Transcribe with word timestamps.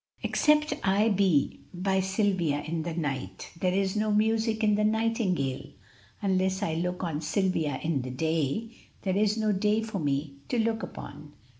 "Except 0.23 0.73
I 0.81 1.09
be 1.09 1.59
by 1.75 1.99
Silvia 1.99 2.61
in 2.63 2.81
the 2.81 2.95
night, 2.95 3.51
There 3.59 3.71
is 3.71 3.95
no 3.95 4.11
music 4.11 4.63
in 4.63 4.73
the 4.73 4.83
nightingale; 4.83 5.73
Unless 6.23 6.63
I 6.63 6.73
look 6.73 7.03
on 7.03 7.21
Silvia 7.21 7.79
in 7.83 8.01
the 8.01 8.09
day, 8.09 8.75
There 9.03 9.15
is 9.15 9.37
no 9.37 9.51
day 9.51 9.83
for 9.83 9.99
me 9.99 10.37
to 10.49 10.57
look 10.57 10.81
upon." 10.81 11.33